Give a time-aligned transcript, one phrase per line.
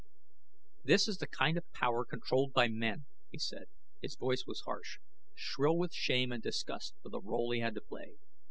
[0.83, 3.67] "This is the kind of power controlled by men," he said.
[4.01, 4.97] His voice was harsh,
[5.35, 8.15] shrill with shame and disgust for the role he had to play.